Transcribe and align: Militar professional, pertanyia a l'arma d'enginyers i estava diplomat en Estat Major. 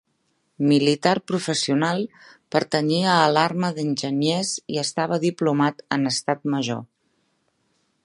Militar 0.69 1.11
professional, 1.31 2.01
pertanyia 2.55 3.11
a 3.17 3.29
l'arma 3.35 3.71
d'enginyers 3.77 4.57
i 4.77 4.83
estava 4.87 5.23
diplomat 5.29 5.89
en 5.99 6.13
Estat 6.17 6.53
Major. 6.57 6.87